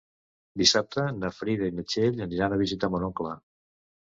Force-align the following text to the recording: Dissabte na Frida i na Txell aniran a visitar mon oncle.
Dissabte 0.61 1.03
na 1.17 1.31
Frida 1.41 1.67
i 1.73 1.75
na 1.81 1.85
Txell 1.93 2.25
aniran 2.27 2.57
a 2.57 2.59
visitar 2.63 2.91
mon 2.97 3.07
oncle. 3.11 3.37